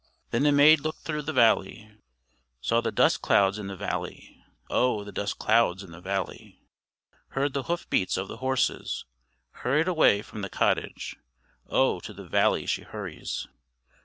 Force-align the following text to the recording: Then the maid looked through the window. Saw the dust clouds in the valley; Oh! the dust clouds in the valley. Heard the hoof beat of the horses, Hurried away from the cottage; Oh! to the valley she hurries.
Then 0.31 0.41
the 0.41 0.51
maid 0.51 0.79
looked 0.79 1.01
through 1.01 1.21
the 1.21 1.31
window. 1.31 1.97
Saw 2.59 2.81
the 2.81 2.91
dust 2.91 3.21
clouds 3.21 3.59
in 3.59 3.67
the 3.67 3.75
valley; 3.75 4.43
Oh! 4.67 5.03
the 5.03 5.11
dust 5.11 5.37
clouds 5.37 5.83
in 5.83 5.91
the 5.91 6.01
valley. 6.01 6.59
Heard 7.37 7.53
the 7.53 7.61
hoof 7.69 7.87
beat 7.87 8.17
of 8.17 8.27
the 8.27 8.37
horses, 8.37 9.05
Hurried 9.51 9.87
away 9.87 10.23
from 10.23 10.41
the 10.41 10.49
cottage; 10.49 11.17
Oh! 11.67 11.99
to 11.99 12.13
the 12.13 12.25
valley 12.27 12.65
she 12.65 12.81
hurries. 12.81 13.45